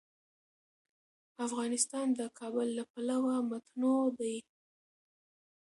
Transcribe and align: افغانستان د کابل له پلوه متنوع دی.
افغانستان 1.47 2.07
د 2.19 2.21
کابل 2.39 2.67
له 2.77 2.83
پلوه 2.91 3.35
متنوع 3.49 4.05
دی. 4.19 4.35